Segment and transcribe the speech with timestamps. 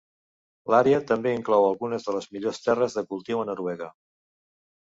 [0.73, 3.93] L'àrea també inclou algunes de les millors terres de cultiu a Noruega.